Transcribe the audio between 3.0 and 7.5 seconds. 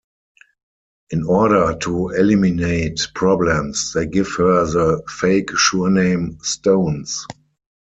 problems, they give her the fake surname Stones.